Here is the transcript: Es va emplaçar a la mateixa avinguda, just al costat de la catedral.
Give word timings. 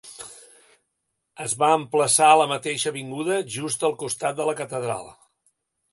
Es 1.45 1.53
va 1.63 1.69
emplaçar 1.81 2.31
a 2.31 2.39
la 2.41 2.49
mateixa 2.53 2.89
avinguda, 2.95 3.37
just 3.59 3.89
al 3.91 3.97
costat 4.05 4.41
de 4.41 4.49
la 4.51 4.57
catedral. 4.63 5.11